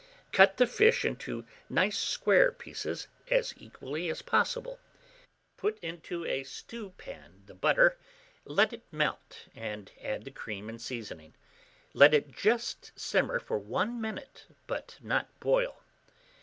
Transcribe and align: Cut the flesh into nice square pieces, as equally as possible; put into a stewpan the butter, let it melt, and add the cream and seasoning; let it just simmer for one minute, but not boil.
Cut 0.31 0.57
the 0.57 0.65
flesh 0.65 1.05
into 1.05 1.45
nice 1.69 1.99
square 1.99 2.51
pieces, 2.51 3.07
as 3.29 3.53
equally 3.55 4.09
as 4.09 4.23
possible; 4.23 4.79
put 5.57 5.77
into 5.83 6.25
a 6.25 6.43
stewpan 6.43 7.43
the 7.45 7.53
butter, 7.53 7.99
let 8.43 8.73
it 8.73 8.81
melt, 8.91 9.45
and 9.53 9.91
add 10.01 10.23
the 10.23 10.31
cream 10.31 10.69
and 10.69 10.81
seasoning; 10.81 11.35
let 11.93 12.15
it 12.15 12.31
just 12.31 12.91
simmer 12.99 13.37
for 13.37 13.59
one 13.59 14.01
minute, 14.01 14.47
but 14.65 14.97
not 15.03 15.39
boil. 15.39 15.83